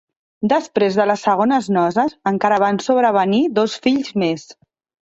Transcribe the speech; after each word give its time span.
Després 0.53 0.97
de 1.01 1.05
les 1.09 1.25
segones 1.27 1.69
noces 1.77 2.17
encara 2.33 2.59
van 2.67 2.83
sobrevenir 2.89 3.47
dos 3.61 3.79
fills 3.87 4.15
més. 4.25 4.53